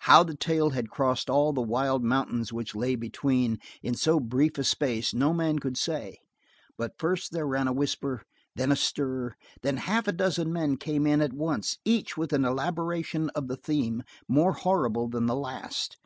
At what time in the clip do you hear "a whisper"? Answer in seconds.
7.66-8.16